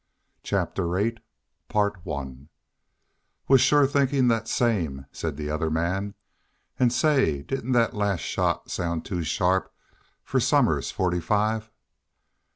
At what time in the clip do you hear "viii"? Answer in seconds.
0.87-1.17